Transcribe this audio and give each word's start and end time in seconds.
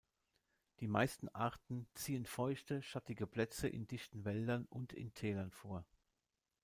Die 0.79 0.87
meisten 0.87 1.29
Arten 1.29 1.87
ziehen 1.93 2.25
feuchte, 2.25 2.81
schattige 2.81 3.27
Plätze 3.27 3.67
in 3.67 3.85
dichten 3.85 4.25
Wäldern 4.25 4.65
und 4.65 4.93
in 4.93 5.13
Tälern 5.13 5.51
vor. 5.51 5.85